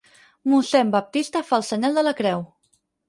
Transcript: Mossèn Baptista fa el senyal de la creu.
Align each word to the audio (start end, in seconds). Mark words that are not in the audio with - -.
Mossèn 0.53 0.89
Baptista 0.95 1.43
fa 1.49 1.59
el 1.61 1.67
senyal 1.69 2.01
de 2.01 2.05
la 2.09 2.15
creu. 2.23 2.43